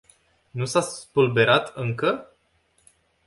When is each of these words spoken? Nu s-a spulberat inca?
Nu 0.57 0.65
s-a 0.65 0.81
spulberat 0.81 1.65
inca? 1.81 2.11